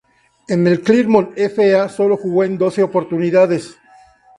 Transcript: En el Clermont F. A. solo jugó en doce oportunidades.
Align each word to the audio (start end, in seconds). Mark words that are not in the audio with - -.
En 0.47 0.65
el 0.65 0.81
Clermont 0.81 1.37
F. 1.37 1.75
A. 1.75 1.87
solo 1.87 2.17
jugó 2.17 2.43
en 2.43 2.57
doce 2.57 2.81
oportunidades. 2.81 3.77